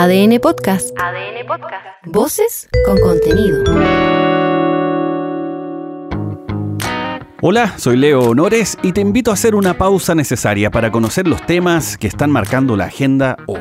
ADN 0.00 0.38
Podcast. 0.38 0.96
ADN 0.96 1.44
Podcast. 1.44 1.84
Voces 2.06 2.68
con 2.86 3.00
contenido. 3.00 3.64
Hola, 7.42 7.76
soy 7.78 7.96
Leo 7.96 8.20
Honores 8.20 8.78
y 8.84 8.92
te 8.92 9.00
invito 9.00 9.32
a 9.32 9.34
hacer 9.34 9.56
una 9.56 9.76
pausa 9.76 10.14
necesaria 10.14 10.70
para 10.70 10.92
conocer 10.92 11.26
los 11.26 11.44
temas 11.44 11.98
que 11.98 12.06
están 12.06 12.30
marcando 12.30 12.76
la 12.76 12.84
agenda 12.84 13.38
hoy. 13.48 13.58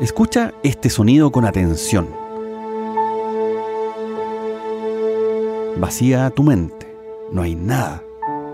Escucha 0.00 0.52
este 0.64 0.90
sonido 0.90 1.30
con 1.30 1.44
atención. 1.44 2.08
Vacía 5.76 6.30
tu 6.30 6.42
mente. 6.42 6.92
No 7.30 7.42
hay 7.42 7.54
nada, 7.54 8.02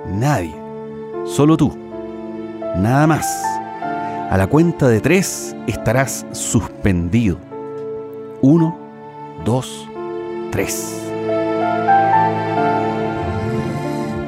nadie, 0.07 0.55
solo 1.25 1.57
tú. 1.57 1.77
Nada 2.77 3.07
más. 3.07 3.27
A 4.31 4.37
la 4.37 4.47
cuenta 4.47 4.89
de 4.89 5.01
tres 5.01 5.55
estarás 5.67 6.25
suspendido. 6.33 7.37
Uno, 8.41 8.79
dos, 9.45 9.89
tres. 10.51 10.99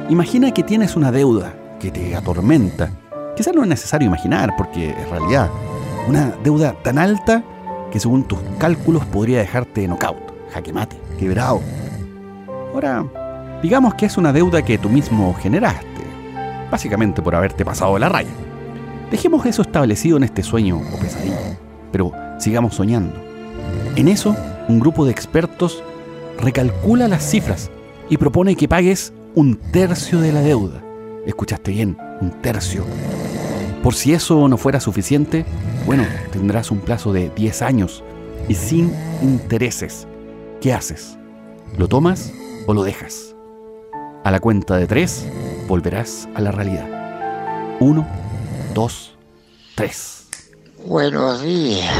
Imagina 0.09 0.51
que 0.51 0.61
tienes 0.61 0.95
una 0.95 1.11
deuda 1.11 1.53
que 1.79 1.89
te 1.89 2.15
atormenta. 2.15 2.91
Quizás 3.35 3.55
no 3.55 3.63
es 3.63 3.67
necesario 3.67 4.07
imaginar, 4.07 4.53
porque 4.55 4.91
en 4.91 5.09
realidad 5.09 5.49
una 6.07 6.31
deuda 6.43 6.73
tan 6.83 6.99
alta 6.99 7.43
que 7.91 7.99
según 7.99 8.23
tus 8.23 8.39
cálculos 8.59 9.03
podría 9.05 9.39
dejarte 9.39 9.87
knockout, 9.87 10.51
jaque 10.53 10.71
mate, 10.71 10.97
quebrado. 11.17 11.61
Ahora, 12.73 13.05
digamos 13.63 13.95
que 13.95 14.05
es 14.05 14.17
una 14.17 14.31
deuda 14.31 14.61
que 14.61 14.77
tú 14.77 14.89
mismo 14.89 15.33
generaste, 15.33 15.87
básicamente 16.75 17.21
por 17.21 17.33
haberte 17.33 17.63
pasado 17.63 17.97
la 17.97 18.09
raya. 18.09 18.33
Dejemos 19.09 19.45
eso 19.45 19.61
establecido 19.61 20.17
en 20.17 20.23
este 20.23 20.43
sueño 20.43 20.81
o 20.93 20.99
pesadilla, 20.99 21.57
pero 21.89 22.11
sigamos 22.37 22.75
soñando. 22.75 23.15
En 23.95 24.09
eso, 24.09 24.35
un 24.67 24.81
grupo 24.81 25.05
de 25.05 25.11
expertos 25.13 25.81
recalcula 26.37 27.07
las 27.07 27.23
cifras 27.23 27.71
y 28.09 28.17
propone 28.17 28.57
que 28.57 28.67
pagues 28.67 29.13
un 29.35 29.55
tercio 29.55 30.19
de 30.19 30.33
la 30.33 30.41
deuda. 30.41 30.83
Escuchaste 31.25 31.71
bien, 31.71 31.97
un 32.19 32.31
tercio. 32.41 32.83
Por 33.81 33.93
si 33.93 34.11
eso 34.11 34.45
no 34.49 34.57
fuera 34.57 34.81
suficiente, 34.81 35.45
bueno, 35.85 36.03
tendrás 36.33 36.71
un 36.71 36.79
plazo 36.79 37.13
de 37.13 37.29
10 37.29 37.61
años 37.61 38.03
y 38.49 38.55
sin 38.55 38.91
intereses. 39.21 40.09
¿Qué 40.59 40.73
haces? 40.73 41.17
¿Lo 41.77 41.87
tomas 41.87 42.33
o 42.67 42.73
lo 42.73 42.83
dejas? 42.83 43.33
A 44.25 44.31
la 44.31 44.41
cuenta 44.41 44.75
de 44.75 44.87
3 44.87 45.25
volverás 45.67 46.27
a 46.35 46.41
la 46.41 46.51
realidad. 46.51 46.87
1, 47.79 48.07
2, 48.73 49.17
3. 49.75 50.27
Buenos 50.85 51.41
días. 51.41 51.91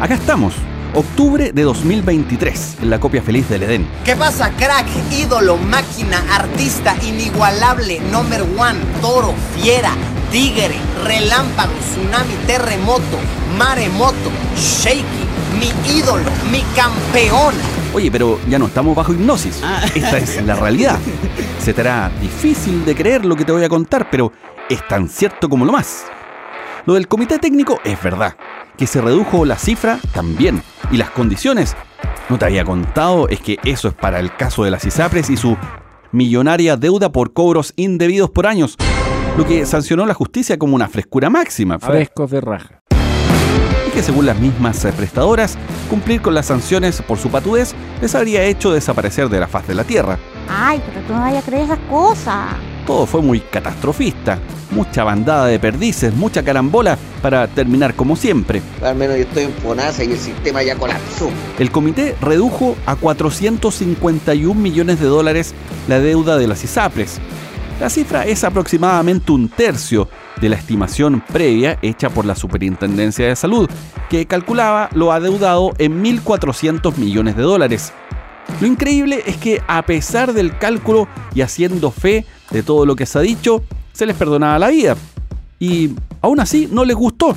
Acá 0.00 0.14
estamos, 0.14 0.54
octubre 0.94 1.50
de 1.52 1.62
2023, 1.62 2.76
en 2.82 2.90
la 2.90 3.00
copia 3.00 3.20
feliz 3.20 3.48
del 3.48 3.64
Edén. 3.64 3.88
¿Qué 4.04 4.14
pasa, 4.14 4.52
crack? 4.52 4.86
Ídolo, 5.10 5.56
máquina, 5.56 6.22
artista, 6.32 6.94
inigualable, 7.02 7.98
number 8.12 8.42
one, 8.42 8.78
toro, 9.00 9.34
fiera, 9.56 9.90
tigre, 10.30 10.76
relámpago, 11.04 11.72
tsunami, 11.80 12.34
terremoto, 12.46 13.18
maremoto, 13.58 14.30
shaky, 14.56 15.02
mi 15.58 15.98
ídolo, 15.98 16.30
mi 16.52 16.62
campeón. 16.76 17.54
Oye, 17.94 18.10
pero 18.10 18.38
ya 18.48 18.58
no 18.58 18.66
estamos 18.66 18.94
bajo 18.94 19.12
hipnosis. 19.12 19.62
Esta 19.94 20.18
es 20.18 20.44
la 20.44 20.56
realidad. 20.56 20.98
Se 21.60 21.72
te 21.72 21.80
hará 21.80 22.10
difícil 22.20 22.84
de 22.84 22.94
creer 22.94 23.24
lo 23.24 23.34
que 23.34 23.44
te 23.44 23.52
voy 23.52 23.64
a 23.64 23.68
contar, 23.68 24.08
pero 24.10 24.32
es 24.68 24.86
tan 24.86 25.08
cierto 25.08 25.48
como 25.48 25.64
lo 25.64 25.72
más. 25.72 26.04
Lo 26.86 26.94
del 26.94 27.08
comité 27.08 27.38
técnico 27.38 27.80
es 27.84 28.02
verdad. 28.02 28.36
Que 28.76 28.86
se 28.86 29.00
redujo 29.00 29.44
la 29.44 29.58
cifra 29.58 29.98
también. 30.12 30.62
Y 30.90 30.96
las 30.96 31.10
condiciones. 31.10 31.76
No 32.28 32.38
te 32.38 32.44
había 32.44 32.64
contado, 32.64 33.28
es 33.28 33.40
que 33.40 33.58
eso 33.64 33.88
es 33.88 33.94
para 33.94 34.20
el 34.20 34.34
caso 34.36 34.64
de 34.64 34.70
las 34.70 34.84
ISAPRES 34.84 35.30
y 35.30 35.36
su 35.36 35.56
millonaria 36.12 36.76
deuda 36.76 37.10
por 37.10 37.32
cobros 37.32 37.72
indebidos 37.76 38.30
por 38.30 38.46
años. 38.46 38.76
Lo 39.36 39.46
que 39.46 39.66
sancionó 39.66 40.06
la 40.06 40.14
justicia 40.14 40.58
como 40.58 40.74
una 40.74 40.88
frescura 40.88 41.30
máxima. 41.30 41.78
Frescos 41.78 42.30
de 42.30 42.40
raja. 42.40 42.82
Que 43.98 44.04
según 44.04 44.26
las 44.26 44.38
mismas 44.38 44.84
eh, 44.84 44.92
prestadoras, 44.92 45.58
cumplir 45.90 46.22
con 46.22 46.32
las 46.32 46.46
sanciones 46.46 47.02
por 47.02 47.18
su 47.18 47.30
patudez 47.30 47.74
les 48.00 48.14
habría 48.14 48.44
hecho 48.44 48.70
desaparecer 48.70 49.28
de 49.28 49.40
la 49.40 49.48
faz 49.48 49.66
de 49.66 49.74
la 49.74 49.82
tierra. 49.82 50.20
Ay, 50.48 50.80
pero 50.86 51.04
tú 51.04 51.14
no 51.14 51.20
vayas 51.22 51.42
a 51.42 51.46
creer 51.48 51.64
esas 51.64 51.80
cosas. 51.90 52.46
Todo 52.86 53.06
fue 53.06 53.22
muy 53.22 53.40
catastrofista, 53.40 54.38
mucha 54.70 55.02
bandada 55.02 55.46
de 55.46 55.58
perdices, 55.58 56.14
mucha 56.14 56.44
carambola 56.44 56.96
para 57.20 57.48
terminar 57.48 57.94
como 57.94 58.14
siempre. 58.14 58.62
Al 58.84 58.94
menos 58.94 59.16
yo 59.16 59.22
estoy 59.22 59.42
en 59.42 59.52
Fonasa 59.54 60.04
y 60.04 60.12
el 60.12 60.18
sistema 60.20 60.62
ya 60.62 60.76
colapsó. 60.76 61.28
El 61.58 61.72
comité 61.72 62.14
redujo 62.20 62.76
a 62.86 62.94
451 62.94 64.54
millones 64.54 65.00
de 65.00 65.06
dólares 65.06 65.54
la 65.88 65.98
deuda 65.98 66.38
de 66.38 66.46
las 66.46 66.62
ISAPRES. 66.62 67.18
La 67.80 67.90
cifra 67.90 68.26
es 68.26 68.44
aproximadamente 68.44 69.32
un 69.32 69.48
tercio 69.48 70.08
de 70.40 70.48
la 70.48 70.56
estimación 70.56 71.22
previa 71.32 71.78
hecha 71.82 72.10
por 72.10 72.24
la 72.24 72.34
Superintendencia 72.34 73.26
de 73.26 73.36
Salud, 73.36 73.68
que 74.08 74.26
calculaba 74.26 74.88
lo 74.94 75.12
adeudado 75.12 75.72
en 75.78 76.02
1.400 76.02 76.96
millones 76.96 77.36
de 77.36 77.42
dólares. 77.42 77.92
Lo 78.60 78.66
increíble 78.66 79.22
es 79.26 79.36
que 79.36 79.62
a 79.68 79.82
pesar 79.82 80.32
del 80.32 80.56
cálculo 80.58 81.06
y 81.34 81.42
haciendo 81.42 81.90
fe 81.90 82.24
de 82.50 82.62
todo 82.62 82.86
lo 82.86 82.96
que 82.96 83.06
se 83.06 83.18
ha 83.18 83.22
dicho, 83.22 83.62
se 83.92 84.06
les 84.06 84.16
perdonaba 84.16 84.58
la 84.58 84.68
vida. 84.68 84.96
Y 85.58 85.90
aún 86.22 86.40
así 86.40 86.68
no 86.70 86.84
les 86.84 86.96
gustó. 86.96 87.36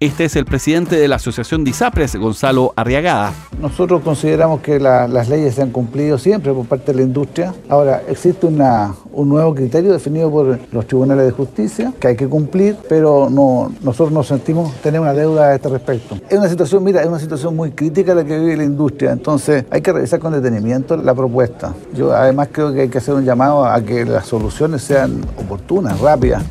Este 0.00 0.24
es 0.24 0.34
el 0.36 0.44
presidente 0.44 0.96
de 0.96 1.06
la 1.06 1.16
Asociación 1.16 1.62
de 1.64 1.70
ISAPRES, 1.70 2.16
Gonzalo 2.16 2.72
Arriagada. 2.76 3.32
Nosotros 3.62 4.02
consideramos 4.02 4.60
que 4.60 4.78
la- 4.80 5.06
las 5.06 5.28
leyes 5.28 5.54
se 5.54 5.62
han 5.62 5.70
cumplido 5.70 6.18
siempre 6.18 6.52
por 6.52 6.66
parte 6.66 6.92
de 6.92 6.98
la 6.98 7.04
industria. 7.04 7.54
Ahora, 7.70 8.02
existe 8.08 8.44
un 8.46 9.28
nuevo 9.28 9.54
criterio 9.54 9.92
definido 9.92 10.30
por 10.30 10.58
los 10.72 10.86
tribunales 10.88 11.24
de 11.26 11.30
justicia 11.30 11.92
que 11.98 12.08
hay 12.08 12.16
que 12.16 12.26
cumplir, 12.28 12.76
pero 12.88 13.30
no, 13.30 13.72
nosotros 13.82 14.12
nos 14.12 14.26
sentimos 14.26 14.74
tener 14.82 15.00
una 15.00 15.14
deuda 15.14 15.44
a 15.50 15.54
este 15.54 15.68
respecto. 15.68 16.18
Es 16.28 16.36
una 16.38 16.48
situación, 16.48 16.82
mira, 16.82 17.00
es 17.00 17.06
una 17.08 17.20
situación 17.20 17.54
muy 17.56 17.70
crítica 17.70 18.14
la 18.14 18.24
que 18.24 18.36
vive 18.38 18.56
la 18.56 18.64
industria, 18.64 19.12
entonces 19.12 19.64
hay 19.70 19.80
que 19.80 19.92
revisar 19.92 20.18
con 20.18 20.32
detenimiento 20.32 20.96
la 20.96 21.14
propuesta. 21.14 21.72
Yo 21.96 22.12
además 22.12 22.48
creo 22.50 22.74
que 22.74 22.82
hay 22.82 22.88
que 22.88 22.98
hacer 22.98 23.14
un 23.14 23.24
llamado 23.24 23.64
a 23.64 23.80
que 23.80 24.04
las 24.04 24.26
soluciones 24.26 24.82
sean 24.82 25.20
oportunas, 25.38 25.98
rápidas. 26.00 26.42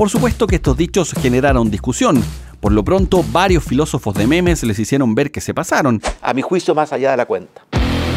Por 0.00 0.08
supuesto 0.08 0.46
que 0.46 0.56
estos 0.56 0.78
dichos 0.78 1.12
generaron 1.12 1.70
discusión. 1.70 2.24
Por 2.58 2.72
lo 2.72 2.82
pronto, 2.82 3.22
varios 3.32 3.62
filósofos 3.64 4.14
de 4.14 4.26
memes 4.26 4.62
les 4.62 4.78
hicieron 4.78 5.14
ver 5.14 5.30
que 5.30 5.42
se 5.42 5.52
pasaron, 5.52 6.00
a 6.22 6.32
mi 6.32 6.40
juicio 6.40 6.74
más 6.74 6.94
allá 6.94 7.10
de 7.10 7.18
la 7.18 7.26
cuenta. 7.26 7.66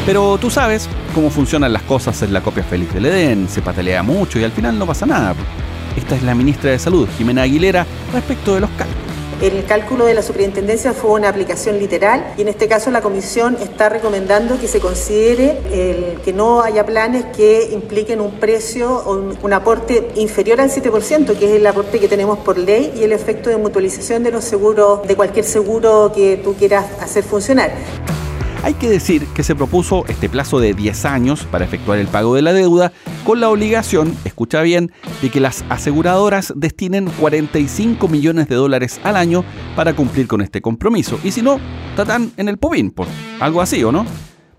Pero 0.06 0.38
tú 0.38 0.50
sabes 0.50 0.88
cómo 1.14 1.30
funcionan 1.30 1.74
las 1.74 1.82
cosas 1.82 2.22
en 2.22 2.32
la 2.32 2.40
copia 2.40 2.64
feliz 2.64 2.94
del 2.94 3.08
Edén, 3.08 3.50
se 3.50 3.62
patelea 3.62 4.02
mucho 4.02 4.40
y 4.40 4.46
al 4.46 4.54
final 4.54 4.80
no 4.80 4.88
pasa 4.88 5.06
nada. 5.06 5.36
Esta 5.98 6.16
es 6.16 6.24
la 6.24 6.34
ministra 6.34 6.72
de 6.72 6.80
Salud, 6.80 7.06
Jimena 7.18 7.42
Aguilera, 7.42 7.86
respecto 8.14 8.56
de 8.56 8.62
los 8.62 8.70
cálculos. 8.70 9.03
El 9.44 9.66
cálculo 9.66 10.06
de 10.06 10.14
la 10.14 10.22
superintendencia 10.22 10.94
fue 10.94 11.12
una 11.12 11.28
aplicación 11.28 11.78
literal 11.78 12.34
y 12.38 12.44
en 12.44 12.48
este 12.48 12.70
caso 12.70 12.92
la 12.92 13.02
comisión 13.02 13.58
está 13.60 13.90
recomendando 13.90 14.58
que 14.58 14.70
se 14.70 14.80
considere 14.80 15.60
que 16.24 16.32
no 16.32 16.62
haya 16.62 16.86
planes 16.86 17.26
que 17.36 17.70
impliquen 17.74 18.22
un 18.22 18.40
precio 18.40 18.90
o 18.90 19.18
un, 19.18 19.38
un 19.42 19.52
aporte 19.52 20.08
inferior 20.16 20.62
al 20.62 20.70
7%, 20.70 21.38
que 21.38 21.46
es 21.46 21.52
el 21.60 21.68
aporte 21.68 22.00
que 22.00 22.08
tenemos 22.08 22.38
por 22.38 22.58
ley 22.58 22.94
y 22.98 23.04
el 23.04 23.12
efecto 23.12 23.50
de 23.50 23.58
mutualización 23.58 24.24
de 24.24 24.32
los 24.32 24.46
seguros, 24.46 25.06
de 25.06 25.18
cualquier 25.18 25.44
seguro 25.44 26.14
que 26.16 26.38
tú 26.38 26.54
quieras 26.54 26.86
hacer 27.02 27.26
funcionar. 27.26 27.74
Hay 28.64 28.76
que 28.76 28.90
decir 28.90 29.28
que 29.36 29.44
se 29.44 29.56
propuso 29.56 30.06
este 30.08 30.30
plazo 30.30 30.62
de 30.62 30.74
10 30.74 31.04
años 31.04 31.46
para 31.52 31.66
efectuar 31.66 32.00
el 32.00 32.08
pago 32.08 32.34
de 32.34 32.44
la 32.44 32.54
deuda 32.54 32.94
con 33.26 33.42
la 33.42 33.50
obligación, 33.50 34.16
escucha 34.24 34.62
bien, 34.62 34.94
de 35.24 35.30
que 35.30 35.40
las 35.40 35.64
aseguradoras 35.70 36.52
destinen 36.54 37.06
45 37.06 38.10
millones 38.10 38.50
de 38.50 38.56
dólares 38.56 39.00
al 39.06 39.16
año 39.16 39.46
para 39.74 39.96
cumplir 39.96 40.28
con 40.28 40.42
este 40.42 40.62
compromiso. 40.62 41.18
Y 41.24 41.32
si 41.32 41.42
no, 41.42 41.62
tatán 41.96 42.34
en 42.36 42.50
el 42.50 42.58
povín, 42.58 42.92
por 42.92 43.08
algo 43.40 43.62
así, 43.62 43.82
¿o 43.86 43.92
no? 43.94 44.06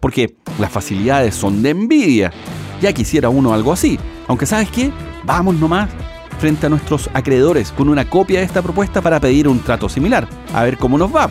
Porque 0.00 0.36
las 0.58 0.72
facilidades 0.72 1.34
son 1.34 1.62
de 1.62 1.68
envidia. 1.68 2.32
Ya 2.80 2.94
quisiera 2.94 3.28
uno 3.28 3.52
algo 3.52 3.74
así. 3.74 3.98
Aunque 4.26 4.46
sabes 4.46 4.70
qué, 4.70 4.90
vamos 5.24 5.56
nomás 5.56 5.90
frente 6.38 6.64
a 6.64 6.70
nuestros 6.70 7.10
acreedores 7.12 7.70
con 7.70 7.90
una 7.90 8.08
copia 8.08 8.38
de 8.38 8.46
esta 8.46 8.62
propuesta 8.62 9.02
para 9.02 9.20
pedir 9.20 9.46
un 9.48 9.60
trato 9.60 9.90
similar. 9.90 10.26
A 10.54 10.64
ver 10.64 10.78
cómo 10.78 10.96
nos 10.96 11.14
va. 11.14 11.28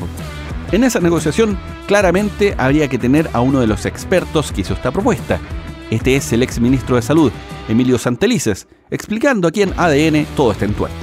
En 0.71 0.83
esa 0.83 1.00
negociación, 1.00 1.57
claramente 1.88 2.53
habría 2.59 2.88
que 2.88 3.00
tener 3.00 3.31
a 3.33 3.41
uno 3.41 3.62
de 3.62 3.68
los 3.68 3.88
expertos 3.88 4.51
que 4.51 4.62
hizo 4.62 4.75
esta 4.75 4.91
propuesta. 4.91 5.39
Este 5.89 6.15
es 6.15 6.31
el 6.33 6.44
ex 6.44 6.59
ministro 6.59 6.95
de 6.97 7.01
Salud, 7.01 7.31
Emilio 7.68 7.98
Santelices, 7.98 8.68
explicando 8.92 9.48
aquí 9.48 9.62
en 9.62 9.74
ADN 9.77 10.25
todo 10.36 10.51
este 10.51 10.65
entuerto. 10.65 10.95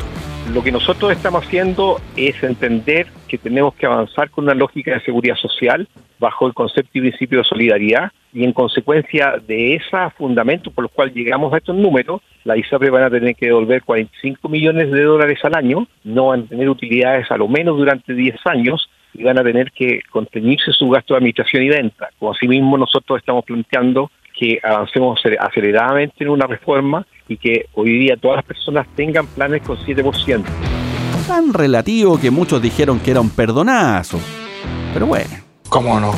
Lo 0.52 0.64
que 0.64 0.72
nosotros 0.72 1.12
estamos 1.12 1.44
haciendo 1.44 2.00
es 2.16 2.42
entender 2.42 3.06
que 3.28 3.38
tenemos 3.38 3.74
que 3.74 3.86
avanzar 3.86 4.30
con 4.30 4.44
una 4.44 4.54
lógica 4.54 4.92
de 4.92 5.00
seguridad 5.00 5.36
social 5.36 5.86
bajo 6.18 6.48
el 6.48 6.54
concepto 6.54 6.90
y 6.94 7.00
principio 7.02 7.38
de 7.38 7.44
solidaridad 7.44 8.10
y 8.32 8.44
en 8.44 8.52
consecuencia 8.52 9.34
de 9.46 9.76
ese 9.76 9.96
fundamento 10.18 10.72
por 10.72 10.82
los 10.82 10.92
cuales 10.92 11.14
llegamos 11.14 11.52
a 11.52 11.58
estos 11.58 11.76
números, 11.76 12.20
la 12.44 12.56
ISAPRE 12.56 12.90
van 12.90 13.04
a 13.04 13.10
tener 13.10 13.36
que 13.36 13.46
devolver 13.46 13.82
45 13.82 14.48
millones 14.48 14.90
de 14.90 15.02
dólares 15.02 15.38
al 15.44 15.54
año, 15.54 15.86
no 16.02 16.26
van 16.26 16.42
a 16.42 16.46
tener 16.46 16.68
utilidades 16.68 17.30
a 17.30 17.36
lo 17.36 17.46
menos 17.46 17.76
durante 17.76 18.12
10 18.12 18.36
años 18.46 18.90
y 19.14 19.22
van 19.22 19.38
a 19.38 19.44
tener 19.44 19.70
que 19.72 20.02
contenerse 20.10 20.72
su 20.72 20.88
gasto 20.88 21.14
de 21.14 21.18
administración 21.18 21.62
y 21.62 21.68
venta. 21.68 22.08
Como 22.18 22.32
asimismo 22.32 22.76
nosotros 22.76 23.18
estamos 23.18 23.44
planteando 23.44 24.10
que 24.40 24.58
avancemos 24.62 25.20
aceleradamente 25.38 26.24
en 26.24 26.30
una 26.30 26.46
reforma 26.46 27.06
y 27.28 27.36
que 27.36 27.66
hoy 27.74 27.98
día 27.98 28.16
todas 28.16 28.36
las 28.36 28.46
personas 28.46 28.86
tengan 28.96 29.26
planes 29.26 29.60
con 29.60 29.76
7%. 29.76 30.42
Tan 31.28 31.52
relativo 31.52 32.18
que 32.18 32.30
muchos 32.30 32.62
dijeron 32.62 32.98
que 33.00 33.10
era 33.10 33.20
un 33.20 33.28
perdonazo. 33.28 34.18
Pero 34.94 35.06
bueno. 35.06 35.28
¿Cómo 35.68 36.00
no? 36.00 36.12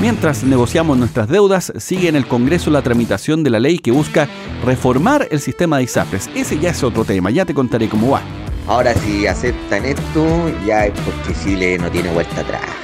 Mientras 0.00 0.44
negociamos 0.44 0.96
nuestras 0.96 1.28
deudas, 1.28 1.72
sigue 1.76 2.08
en 2.08 2.16
el 2.16 2.26
Congreso 2.26 2.70
la 2.70 2.82
tramitación 2.82 3.42
de 3.42 3.50
la 3.50 3.60
ley 3.60 3.78
que 3.78 3.90
busca 3.90 4.28
reformar 4.64 5.26
el 5.30 5.40
sistema 5.40 5.78
de 5.78 5.84
ISAPRES. 5.84 6.30
Ese 6.36 6.58
ya 6.58 6.70
es 6.70 6.82
otro 6.84 7.04
tema, 7.04 7.30
ya 7.30 7.44
te 7.44 7.52
contaré 7.52 7.88
cómo 7.88 8.12
va. 8.12 8.22
Ahora 8.68 8.94
si 8.94 9.26
aceptan 9.26 9.84
esto, 9.84 10.24
ya 10.64 10.86
es 10.86 10.92
porque 11.00 11.38
Chile 11.42 11.78
no 11.78 11.90
tiene 11.90 12.10
vuelta 12.12 12.40
atrás. 12.40 12.81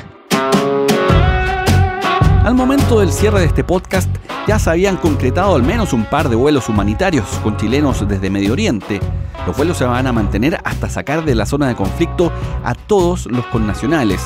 Al 2.48 2.54
momento 2.54 3.00
del 3.00 3.12
cierre 3.12 3.40
de 3.40 3.44
este 3.44 3.62
podcast, 3.62 4.08
ya 4.46 4.58
se 4.58 4.70
habían 4.70 4.96
concretado 4.96 5.54
al 5.54 5.62
menos 5.62 5.92
un 5.92 6.06
par 6.06 6.30
de 6.30 6.34
vuelos 6.34 6.70
humanitarios 6.70 7.26
con 7.42 7.58
chilenos 7.58 8.08
desde 8.08 8.30
Medio 8.30 8.54
Oriente. 8.54 9.00
Los 9.46 9.54
vuelos 9.54 9.76
se 9.76 9.84
van 9.84 10.06
a 10.06 10.14
mantener 10.14 10.58
hasta 10.64 10.88
sacar 10.88 11.26
de 11.26 11.34
la 11.34 11.44
zona 11.44 11.68
de 11.68 11.74
conflicto 11.74 12.32
a 12.64 12.74
todos 12.74 13.26
los 13.26 13.44
connacionales. 13.48 14.22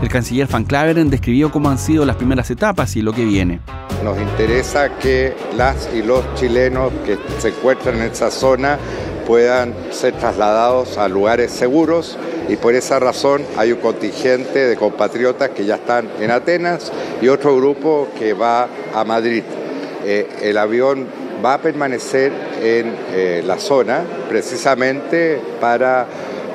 El 0.00 0.08
canciller 0.08 0.46
Van 0.46 0.62
Claveren 0.62 1.10
describió 1.10 1.50
cómo 1.50 1.68
han 1.68 1.78
sido 1.78 2.06
las 2.06 2.14
primeras 2.14 2.48
etapas 2.48 2.94
y 2.94 3.02
lo 3.02 3.12
que 3.12 3.24
viene. 3.24 3.58
Nos 4.04 4.20
interesa 4.20 4.96
que 5.00 5.36
las 5.56 5.90
y 5.92 6.04
los 6.04 6.22
chilenos 6.36 6.92
que 7.04 7.18
se 7.40 7.48
encuentran 7.48 7.96
en 7.96 8.02
esa 8.02 8.30
zona 8.30 8.78
puedan 9.26 9.74
ser 9.90 10.14
trasladados 10.14 10.96
a 10.96 11.08
lugares 11.08 11.50
seguros 11.50 12.16
y 12.48 12.56
por 12.56 12.74
esa 12.74 12.98
razón 12.98 13.42
hay 13.56 13.72
un 13.72 13.78
contingente 13.78 14.66
de 14.66 14.76
compatriotas 14.76 15.50
que 15.50 15.64
ya 15.64 15.76
están 15.76 16.08
en 16.20 16.30
Atenas 16.30 16.92
y 17.20 17.28
otro 17.28 17.56
grupo 17.56 18.08
que 18.18 18.34
va 18.34 18.68
a 18.94 19.04
Madrid. 19.04 19.42
Eh, 20.04 20.28
el 20.42 20.58
avión 20.58 21.06
va 21.44 21.54
a 21.54 21.62
permanecer 21.62 22.32
en 22.62 22.94
eh, 23.12 23.42
la 23.46 23.58
zona 23.58 24.02
precisamente 24.28 25.40
para 25.60 26.06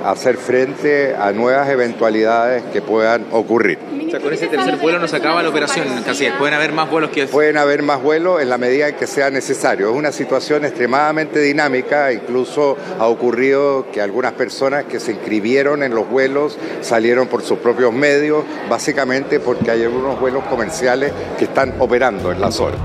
hacer 0.06 0.38
frente 0.38 1.16
a 1.16 1.32
nuevas 1.32 1.70
eventualidades 1.70 2.64
que 2.72 2.82
puedan 2.82 3.26
ocurrir. 3.32 3.78
O 4.08 4.12
sea, 4.12 4.20
con 4.20 4.34
ese 4.34 4.48
tercer 4.48 4.78
vuelo 4.78 4.98
nos 5.00 5.14
acaba 5.14 5.44
la 5.44 5.50
operación, 5.50 5.88
casi. 6.04 6.28
¿Pueden 6.32 6.56
haber 6.56 6.72
más 6.72 6.90
vuelos 6.90 7.12
que 7.12 7.28
Pueden 7.28 7.58
haber 7.58 7.84
más 7.84 8.02
vuelos 8.02 8.42
en 8.42 8.50
la 8.50 8.58
medida 8.58 8.88
en 8.88 8.96
que 8.96 9.06
sea 9.06 9.30
necesario. 9.30 9.92
Es 9.92 9.96
una 9.96 10.12
situación 10.12 10.66
extremadamente 10.66 11.40
dinámica, 11.40 12.12
incluso 12.12 12.78
ha 13.00 13.08
ocurrido 13.08 13.88
que 13.92 14.02
algunas 14.02 14.34
personas 14.34 14.86
que 14.86 15.00
se 15.00 15.12
inscribieron 15.12 15.84
en 15.84 15.94
los 15.94 16.10
vuelos 16.10 16.58
salieron 16.82 17.28
por 17.28 17.44
sus 17.44 17.60
propios 17.60 17.94
medios, 17.94 18.46
básicamente 18.68 19.40
porque 19.40 19.72
hay 19.72 19.84
algunos 19.84 20.20
vuelos 20.20 20.44
comerciales 20.46 21.12
que 21.38 21.46
están 21.46 21.76
operando 21.80 22.32
en 22.32 22.42
la 22.42 22.52
zona. 22.52 22.78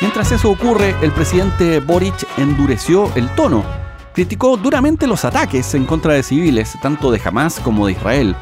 Mientras 0.00 0.32
eso 0.32 0.50
ocurre, 0.50 0.96
el 1.02 1.12
presidente 1.12 1.78
Boric 1.78 2.26
endureció 2.36 3.12
el 3.14 3.32
tono 3.36 3.81
criticó 4.12 4.56
duramente 4.56 5.06
los 5.06 5.24
ataques 5.24 5.74
en 5.74 5.86
contra 5.86 6.14
de 6.14 6.22
civiles, 6.22 6.76
tanto 6.82 7.10
de 7.10 7.20
Hamas 7.24 7.60
como 7.60 7.86
de 7.86 7.92
Israel. 7.92 8.36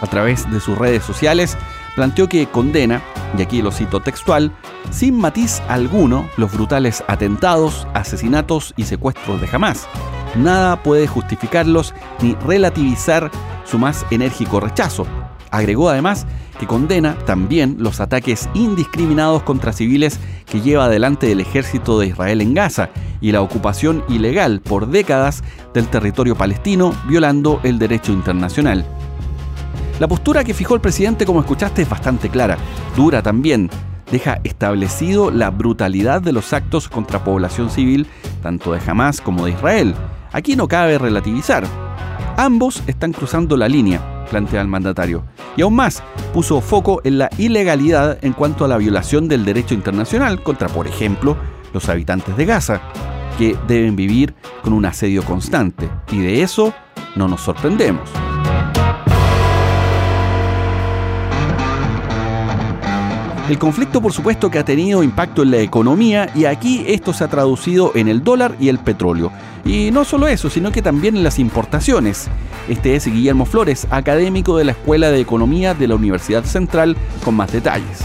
A 0.00 0.06
través 0.06 0.50
de 0.50 0.60
sus 0.60 0.76
redes 0.76 1.04
sociales, 1.04 1.56
planteó 1.94 2.28
que 2.28 2.46
condena, 2.46 3.02
y 3.36 3.42
aquí 3.42 3.62
lo 3.62 3.72
cito 3.72 4.00
textual, 4.00 4.52
sin 4.90 5.18
matiz 5.18 5.62
alguno 5.68 6.28
los 6.36 6.52
brutales 6.52 7.02
atentados, 7.08 7.86
asesinatos 7.94 8.74
y 8.76 8.84
secuestros 8.84 9.40
de 9.40 9.48
Hamas. 9.50 9.88
Nada 10.36 10.82
puede 10.82 11.06
justificarlos 11.06 11.94
ni 12.20 12.34
relativizar 12.34 13.30
su 13.64 13.78
más 13.78 14.04
enérgico 14.10 14.60
rechazo. 14.60 15.06
Agregó 15.50 15.88
además 15.88 16.26
que 16.58 16.66
condena 16.66 17.16
también 17.26 17.76
los 17.78 18.00
ataques 18.00 18.48
indiscriminados 18.54 19.42
contra 19.42 19.72
civiles 19.72 20.18
que 20.46 20.60
lleva 20.60 20.86
adelante 20.86 21.30
el 21.30 21.40
ejército 21.40 21.98
de 21.98 22.08
Israel 22.08 22.40
en 22.40 22.54
Gaza 22.54 22.90
y 23.20 23.32
la 23.32 23.42
ocupación 23.42 24.04
ilegal 24.08 24.60
por 24.60 24.88
décadas 24.88 25.42
del 25.74 25.88
territorio 25.88 26.36
palestino 26.36 26.94
violando 27.08 27.60
el 27.62 27.78
derecho 27.78 28.12
internacional. 28.12 28.84
La 29.98 30.08
postura 30.08 30.44
que 30.44 30.54
fijó 30.54 30.74
el 30.74 30.80
presidente, 30.80 31.24
como 31.24 31.40
escuchaste, 31.40 31.82
es 31.82 31.88
bastante 31.88 32.28
clara, 32.28 32.58
dura 32.96 33.22
también, 33.22 33.70
deja 34.10 34.40
establecido 34.44 35.30
la 35.30 35.50
brutalidad 35.50 36.20
de 36.20 36.32
los 36.32 36.52
actos 36.52 36.88
contra 36.88 37.24
población 37.24 37.70
civil, 37.70 38.06
tanto 38.42 38.72
de 38.72 38.80
Hamas 38.86 39.20
como 39.20 39.46
de 39.46 39.52
Israel. 39.52 39.94
Aquí 40.32 40.54
no 40.54 40.68
cabe 40.68 40.98
relativizar. 40.98 41.64
Ambos 42.36 42.82
están 42.86 43.12
cruzando 43.12 43.56
la 43.56 43.68
línea, 43.68 44.15
plantea 44.26 44.60
el 44.60 44.68
mandatario. 44.68 45.24
Y 45.56 45.62
aún 45.62 45.74
más, 45.74 46.02
puso 46.32 46.60
foco 46.60 47.00
en 47.04 47.18
la 47.18 47.30
ilegalidad 47.38 48.18
en 48.22 48.32
cuanto 48.32 48.64
a 48.64 48.68
la 48.68 48.76
violación 48.76 49.28
del 49.28 49.44
derecho 49.44 49.74
internacional 49.74 50.42
contra, 50.42 50.68
por 50.68 50.86
ejemplo, 50.86 51.36
los 51.72 51.88
habitantes 51.88 52.36
de 52.36 52.44
Gaza, 52.44 52.80
que 53.38 53.56
deben 53.66 53.96
vivir 53.96 54.34
con 54.62 54.72
un 54.72 54.84
asedio 54.84 55.22
constante. 55.22 55.88
Y 56.12 56.20
de 56.20 56.42
eso 56.42 56.74
no 57.14 57.28
nos 57.28 57.40
sorprendemos. 57.40 58.10
El 63.48 63.60
conflicto, 63.60 64.02
por 64.02 64.12
supuesto, 64.12 64.50
que 64.50 64.58
ha 64.58 64.64
tenido 64.64 65.04
impacto 65.04 65.44
en 65.44 65.52
la 65.52 65.58
economía 65.58 66.28
y 66.34 66.46
aquí 66.46 66.84
esto 66.88 67.12
se 67.12 67.22
ha 67.22 67.28
traducido 67.28 67.92
en 67.94 68.08
el 68.08 68.24
dólar 68.24 68.56
y 68.58 68.68
el 68.68 68.78
petróleo. 68.78 69.30
Y 69.64 69.92
no 69.92 70.04
solo 70.04 70.26
eso, 70.26 70.50
sino 70.50 70.72
que 70.72 70.82
también 70.82 71.16
en 71.16 71.22
las 71.22 71.38
importaciones. 71.38 72.28
Este 72.68 72.96
es 72.96 73.06
Guillermo 73.06 73.44
Flores, 73.44 73.86
académico 73.90 74.56
de 74.58 74.64
la 74.64 74.72
Escuela 74.72 75.12
de 75.12 75.20
Economía 75.20 75.74
de 75.74 75.86
la 75.86 75.94
Universidad 75.94 76.42
Central, 76.42 76.96
con 77.24 77.36
más 77.36 77.52
detalles. 77.52 78.00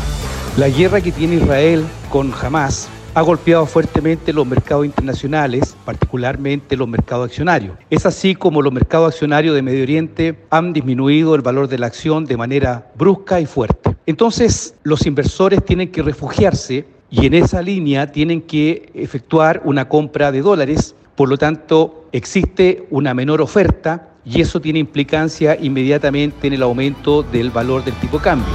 La 0.57 0.69
guerra 0.69 1.01
que 1.01 1.11
tiene 1.11 1.38
Israel 1.38 1.85
con 2.11 2.31
Hamas 2.39 2.88
ha 3.15 3.21
golpeado 3.21 3.65
fuertemente 3.65 4.33
los 4.33 4.45
mercados 4.45 4.85
internacionales, 4.85 5.75
particularmente 5.83 6.77
los 6.77 6.88
mercados 6.88 7.29
accionarios. 7.29 7.75
Es 7.89 8.05
así 8.05 8.35
como 8.35 8.61
los 8.61 8.71
mercados 8.71 9.13
accionarios 9.13 9.55
de 9.55 9.63
Medio 9.63 9.81
Oriente 9.81 10.38
han 10.51 10.71
disminuido 10.71 11.33
el 11.33 11.41
valor 11.41 11.67
de 11.67 11.79
la 11.79 11.88
acción 11.88 12.25
de 12.25 12.38
manera 12.38 12.91
brusca 12.95 13.39
y 13.39 13.47
fuerte. 13.47 13.90
Entonces, 14.12 14.75
los 14.84 15.06
inversores 15.06 15.63
tienen 15.63 15.90
que 15.90 16.01
refugiarse 16.01 16.86
y 17.10 17.27
en 17.27 17.34
esa 17.34 17.62
línea 17.62 18.12
tienen 18.12 18.41
que 18.41 18.91
efectuar 18.94 19.62
una 19.63 19.88
compra 19.88 20.34
de 20.34 20.41
dólares. 20.41 20.96
Por 21.15 21.30
lo 21.30 21.38
tanto, 21.38 22.08
existe 22.12 22.86
una 22.89 23.13
menor 23.13 23.39
oferta 23.39 24.10
y 24.25 24.41
eso 24.41 24.60
tiene 24.60 24.80
implicancia 24.80 25.58
inmediatamente 25.58 26.48
en 26.48 26.53
el 26.56 26.63
aumento 26.63 27.24
del 27.24 27.51
valor 27.51 27.86
del 27.86 27.94
tipo 28.01 28.18
de 28.18 28.24
cambio. 28.25 28.53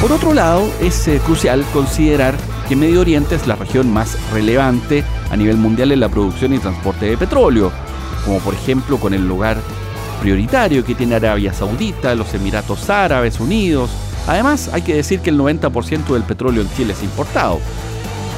Por 0.00 0.10
otro 0.10 0.32
lado, 0.32 0.66
es 0.80 1.06
eh, 1.06 1.20
crucial 1.22 1.62
considerar 1.74 2.34
que 2.66 2.74
Medio 2.74 3.02
Oriente 3.02 3.34
es 3.34 3.46
la 3.46 3.56
región 3.56 3.92
más 3.92 4.16
relevante 4.32 5.04
a 5.30 5.36
nivel 5.36 5.58
mundial 5.58 5.92
en 5.92 6.00
la 6.00 6.08
producción 6.08 6.54
y 6.54 6.60
transporte 6.60 7.04
de 7.04 7.18
petróleo, 7.18 7.70
como 8.24 8.38
por 8.38 8.54
ejemplo 8.54 8.96
con 8.98 9.12
el 9.12 9.28
lugar 9.28 9.58
prioritario 10.22 10.82
que 10.82 10.94
tiene 10.94 11.16
Arabia 11.16 11.52
Saudita, 11.52 12.14
los 12.14 12.32
Emiratos 12.32 12.88
Árabes 12.88 13.38
Unidos. 13.38 13.90
Además, 14.26 14.70
hay 14.72 14.82
que 14.82 14.94
decir 14.94 15.20
que 15.20 15.30
el 15.30 15.38
90% 15.38 16.12
del 16.12 16.22
petróleo 16.22 16.62
en 16.62 16.72
Chile 16.74 16.92
es 16.92 17.02
importado. 17.02 17.58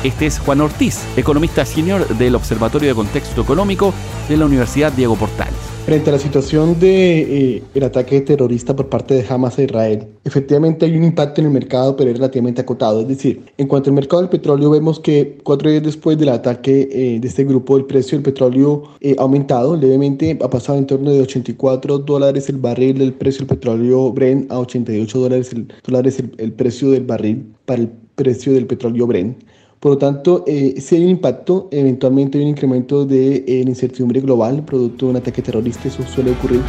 Este 0.03 0.27
es 0.27 0.39
Juan 0.39 0.61
Ortiz, 0.61 1.01
economista 1.17 1.65
senior 1.65 2.07
del 2.07 2.35
Observatorio 2.35 2.89
de 2.89 2.95
Contexto 2.95 3.43
Económico 3.43 3.95
de 4.29 4.37
la 4.37 4.47
Universidad 4.47 4.93
Diego 4.93 5.17
Portales. 5.17 5.74
Frente 5.85 6.09
a 6.09 6.15
la 6.15 6.19
situación 6.19 6.81
de 6.81 7.59
eh, 7.75 7.85
ataque 7.85 8.23
terrorista 8.23 8.75
por 8.75 8.89
parte 8.89 9.13
de 9.13 9.27
Hamas 9.29 9.59
a 9.59 9.65
Israel, 9.65 10.07
efectivamente 10.25 10.87
hay 10.87 10.97
un 10.97 11.05
impacto 11.05 11.43
en 11.43 11.49
el 11.49 11.53
mercado, 11.53 11.95
pero 11.95 12.09
es 12.09 12.17
relativamente 12.17 12.63
acotado. 12.63 13.03
Es 13.03 13.09
decir, 13.09 13.45
en 13.59 13.69
cuanto 13.69 13.91
al 13.91 13.95
mercado 13.95 14.23
del 14.23 14.31
petróleo, 14.31 14.71
vemos 14.71 14.99
que 14.99 15.37
cuatro 15.45 15.69
días 15.69 15.83
después 15.83 16.17
del 16.17 16.31
ataque 16.31 16.89
eh, 16.91 17.21
de 17.21 17.29
este 17.29 17.45
grupo, 17.45 17.77
el 17.77 17.85
precio 17.85 18.17
del 18.17 18.25
petróleo 18.25 18.85
eh, 19.03 19.15
ha 19.19 19.23
aumentado 19.23 19.77
levemente, 19.77 20.39
ha 20.43 20.49
pasado 20.49 20.79
en 20.79 20.87
torno 20.87 21.11
de 21.11 21.21
84 21.21 21.99
dólares 21.99 22.49
el 22.49 22.57
barril 22.57 22.97
del 22.97 23.13
precio 23.13 23.41
del 23.41 23.49
petróleo 23.49 24.11
Brent 24.11 24.51
a 24.51 24.61
88 24.61 25.19
dólares 25.19 25.53
el, 25.53 25.69
dólares 25.87 26.23
el 26.39 26.53
precio 26.55 26.93
del 26.93 27.05
barril 27.05 27.45
para 27.67 27.83
el 27.83 27.91
precio 28.15 28.55
del 28.55 28.67
petróleo 28.67 29.07
Brent. 29.07 29.37
Por 29.85 29.93
lo 29.93 29.99
tanto, 29.99 30.45
eh, 30.47 30.81
si 30.81 30.95
hay 30.95 31.05
un 31.05 31.11
impacto, 31.11 31.69
eventualmente 31.71 32.39
hay 32.39 32.45
un 32.45 32.49
incremento 32.49 33.05
de 33.05 33.45
eh, 33.47 33.65
incertidumbre 33.67 34.19
global 34.23 34.65
producto 34.65 35.05
de 35.05 35.11
un 35.11 35.17
ataque 35.19 35.43
terrorista, 35.43 35.89
eso 35.89 36.03
suele 36.07 36.31
ocurrir. 36.31 36.63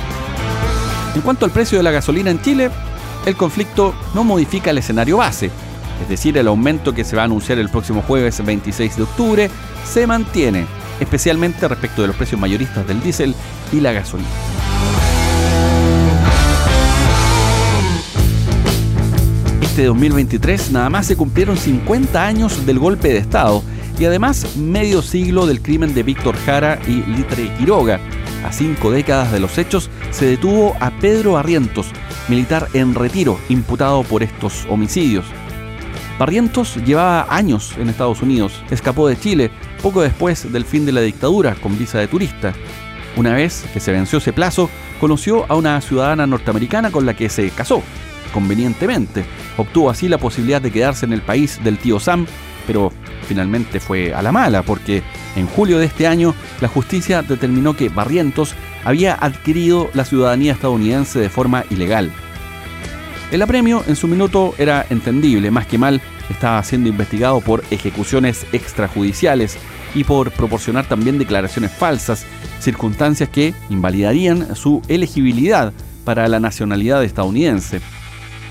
En 1.16 1.22
cuanto 1.22 1.46
al 1.46 1.52
precio 1.52 1.78
de 1.78 1.84
la 1.86 1.92
gasolina 1.92 2.30
en 2.30 2.42
Chile, 2.42 2.70
el 3.26 3.38
conflicto 3.38 3.94
no 4.14 4.26
modifica 4.26 4.72
el 4.72 4.80
escenario 4.80 5.16
base, 5.16 5.50
es 6.04 6.10
decir, 6.10 6.38
el 6.38 6.50
aumento 6.50 6.94
que 6.94 7.06
se 7.06 7.16
va 7.16 7.22
a 7.22 7.26
anunciar 7.26 7.58
el 7.58 7.70
próximo 7.70 8.02
jueves 8.02 8.46
26 8.46 8.98
de 8.98 9.04
octubre 9.04 9.50
se 9.86 10.06
mantiene, 10.06 10.66
especialmente 11.00 11.70
respecto 11.70 12.02
de 12.02 12.10
los 12.10 12.18
precios 12.18 12.42
mayoristas 12.42 12.86
del 12.86 13.02
diésel 13.02 13.34
y 13.72 13.80
la 13.80 13.94
gasolina. 13.94 14.55
Este 19.76 19.88
2023 19.88 20.72
nada 20.72 20.90
más 20.90 21.06
se 21.06 21.18
cumplieron 21.18 21.58
50 21.58 22.26
años 22.26 22.66
del 22.66 22.80
golpe 22.80 23.10
de 23.10 23.18
Estado 23.18 23.62
y 24.00 24.06
además 24.06 24.56
medio 24.56 25.02
siglo 25.02 25.46
del 25.48 25.62
crimen 25.62 25.94
de 25.94 26.02
Víctor 26.02 26.38
Jara 26.46 26.80
y 26.88 27.04
Litre 27.12 27.52
Quiroga. 27.58 28.00
A 28.46 28.54
cinco 28.54 28.90
décadas 28.90 29.34
de 29.34 29.42
los 29.42 29.58
hechos 29.58 29.90
se 30.12 30.28
detuvo 30.28 30.78
a 30.80 30.92
Pedro 30.92 31.34
Barrientos, 31.34 31.88
militar 32.30 32.70
en 32.72 32.96
retiro, 32.96 33.38
imputado 33.50 34.04
por 34.04 34.24
estos 34.24 34.66
homicidios. 34.70 35.26
Barrientos 36.18 36.78
llevaba 36.78 37.28
años 37.30 37.74
en 37.78 37.90
Estados 37.90 38.22
Unidos, 38.22 38.64
escapó 38.72 39.10
de 39.10 39.20
Chile 39.20 39.52
poco 39.84 40.02
después 40.02 40.54
del 40.54 40.64
fin 40.64 40.86
de 40.86 40.94
la 40.94 41.02
dictadura 41.02 41.54
con 41.56 41.78
visa 41.78 42.00
de 42.00 42.08
turista. 42.08 42.54
Una 43.18 43.34
vez 43.34 43.66
que 43.74 43.82
se 43.82 43.92
venció 43.92 44.20
ese 44.20 44.32
plazo, 44.32 44.70
conoció 45.02 45.46
a 45.52 45.56
una 45.56 45.82
ciudadana 45.82 46.26
norteamericana 46.26 46.92
con 46.92 47.06
la 47.06 47.14
que 47.14 47.28
se 47.28 47.50
casó, 47.50 47.84
convenientemente. 48.34 49.26
Obtuvo 49.58 49.90
así 49.90 50.08
la 50.08 50.18
posibilidad 50.18 50.62
de 50.62 50.72
quedarse 50.72 51.06
en 51.06 51.14
el 51.14 51.22
país 51.22 51.60
del 51.64 51.78
tío 51.78 52.00
Sam, 52.00 52.26
pero 52.68 52.92
finalmente 53.28 53.80
fue 53.80 54.14
a 54.14 54.22
la 54.22 54.32
mala, 54.32 54.64
porque 54.64 55.04
en 55.36 55.48
julio 55.48 55.78
de 55.80 55.86
este 55.86 56.08
año 56.08 56.34
la 56.62 56.68
justicia 56.68 57.22
determinó 57.22 57.76
que 57.76 57.90
Barrientos 57.90 58.56
había 58.84 59.16
adquirido 59.16 59.90
la 59.94 60.06
ciudadanía 60.06 60.54
estadounidense 60.54 61.20
de 61.20 61.30
forma 61.30 61.66
ilegal. 61.70 62.12
El 63.32 63.42
apremio 63.42 63.84
en 63.88 63.96
su 63.96 64.08
minuto 64.08 64.54
era 64.58 64.86
entendible, 64.90 65.50
más 65.52 65.66
que 65.66 65.78
mal 65.78 66.02
estaba 66.30 66.64
siendo 66.64 66.90
investigado 66.90 67.42
por 67.42 67.64
ejecuciones 67.72 68.46
extrajudiciales 68.54 69.58
y 69.96 70.04
por 70.04 70.32
proporcionar 70.32 70.86
también 70.86 71.18
declaraciones 71.18 71.72
falsas, 71.72 72.26
circunstancias 72.60 73.30
que 73.30 73.54
invalidarían 73.70 74.56
su 74.56 74.82
elegibilidad 74.88 75.74
para 76.04 76.28
la 76.28 76.40
nacionalidad 76.40 77.04
estadounidense. 77.04 77.82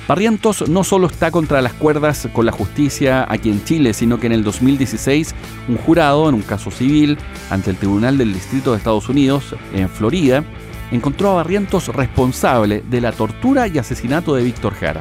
Barrientos 0.06 0.68
no 0.68 0.84
solo 0.84 1.06
está 1.06 1.30
contra 1.30 1.62
las 1.62 1.72
cuerdas 1.72 2.28
con 2.34 2.44
la 2.44 2.52
justicia 2.52 3.26
aquí 3.26 3.48
en 3.48 3.64
Chile, 3.64 3.94
sino 3.94 4.20
que 4.20 4.26
en 4.26 4.32
el 4.32 4.44
2016 4.44 5.34
un 5.68 5.78
jurado 5.78 6.28
en 6.28 6.34
un 6.34 6.42
caso 6.42 6.70
civil 6.70 7.16
ante 7.48 7.70
el 7.70 7.76
Tribunal 7.76 8.18
del 8.18 8.34
Distrito 8.34 8.72
de 8.72 8.78
Estados 8.78 9.08
Unidos 9.08 9.54
en 9.72 9.88
Florida 9.88 10.44
encontró 10.92 11.30
a 11.30 11.34
Barrientos 11.36 11.88
responsable 11.88 12.82
de 12.88 13.00
la 13.00 13.12
tortura 13.12 13.66
y 13.66 13.78
asesinato 13.78 14.34
de 14.34 14.44
Víctor 14.44 14.74
Jara. 14.74 15.00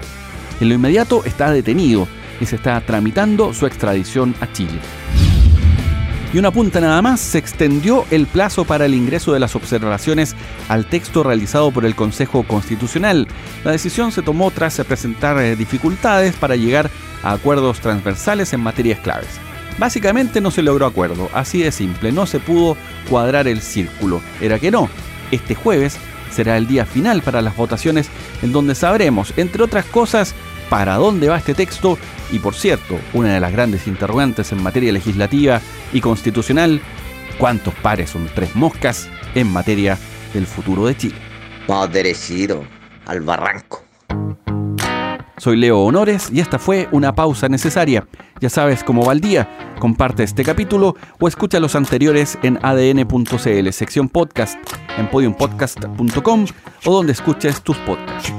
En 0.61 0.69
lo 0.69 0.75
inmediato 0.75 1.25
está 1.25 1.51
detenido 1.51 2.07
y 2.39 2.45
se 2.45 2.55
está 2.55 2.79
tramitando 2.81 3.53
su 3.53 3.65
extradición 3.65 4.33
a 4.39 4.51
Chile. 4.53 4.79
Y 6.33 6.39
una 6.39 6.49
punta 6.49 6.81
nada 6.81 6.99
más, 7.03 7.19
se 7.19 7.37
extendió 7.37 8.05
el 8.09 8.25
plazo 8.25 8.65
para 8.65 8.87
el 8.87 8.95
ingreso 8.95 9.33
de 9.33 9.39
las 9.39 9.55
observaciones 9.55 10.35
al 10.67 10.87
texto 10.87 11.21
realizado 11.21 11.69
por 11.69 11.85
el 11.85 11.95
Consejo 11.95 12.41
Constitucional. 12.41 13.27
La 13.63 13.71
decisión 13.71 14.11
se 14.11 14.23
tomó 14.23 14.49
tras 14.49 14.81
presentar 14.83 15.37
eh, 15.37 15.55
dificultades 15.55 16.35
para 16.35 16.55
llegar 16.55 16.89
a 17.21 17.33
acuerdos 17.33 17.81
transversales 17.81 18.51
en 18.51 18.61
materias 18.61 18.99
claves. 19.01 19.29
Básicamente 19.77 20.41
no 20.41 20.49
se 20.49 20.63
logró 20.63 20.87
acuerdo, 20.87 21.29
así 21.35 21.61
de 21.61 21.71
simple, 21.71 22.11
no 22.11 22.25
se 22.25 22.39
pudo 22.39 22.77
cuadrar 23.09 23.47
el 23.47 23.61
círculo. 23.61 24.19
Era 24.41 24.57
que 24.57 24.71
no. 24.71 24.89
Este 25.29 25.53
jueves 25.53 25.97
será 26.31 26.57
el 26.57 26.65
día 26.65 26.87
final 26.87 27.21
para 27.21 27.43
las 27.43 27.55
votaciones 27.55 28.09
en 28.41 28.51
donde 28.51 28.73
sabremos, 28.73 29.33
entre 29.37 29.63
otras 29.63 29.85
cosas, 29.85 30.33
para 30.69 30.95
dónde 30.95 31.29
va 31.29 31.37
este 31.37 31.53
texto 31.53 31.97
y 32.31 32.39
por 32.39 32.55
cierto, 32.55 32.99
una 33.13 33.33
de 33.33 33.39
las 33.39 33.51
grandes 33.51 33.87
interrogantes 33.87 34.51
en 34.51 34.63
materia 34.63 34.91
legislativa 34.91 35.61
y 35.91 36.01
constitucional, 36.01 36.81
¿cuántos 37.37 37.73
pares 37.75 38.09
son 38.09 38.29
tres 38.33 38.55
moscas 38.55 39.09
en 39.35 39.51
materia 39.51 39.97
del 40.33 40.47
futuro 40.47 40.85
de 40.85 40.97
Chile? 40.97 41.15
Vamos 41.67 41.89
al 43.05 43.21
barranco. 43.21 43.83
Soy 45.37 45.57
Leo 45.57 45.79
Honores 45.79 46.29
y 46.31 46.39
esta 46.39 46.57
fue 46.57 46.87
una 46.91 47.13
pausa 47.13 47.49
necesaria. 47.49 48.07
Ya 48.39 48.49
sabes 48.49 48.83
cómo 48.83 49.05
va 49.05 49.13
el 49.13 49.19
día. 49.19 49.75
Comparte 49.79 50.23
este 50.23 50.43
capítulo 50.43 50.95
o 51.19 51.27
escucha 51.27 51.59
los 51.59 51.75
anteriores 51.75 52.37
en 52.43 52.57
adn.cl, 52.63 53.69
sección 53.71 54.07
podcast, 54.07 54.57
en 54.97 55.09
podiumpodcast.com 55.09 56.45
o 56.85 56.93
donde 56.93 57.11
escuches 57.11 57.61
tus 57.61 57.77
podcasts. 57.79 58.31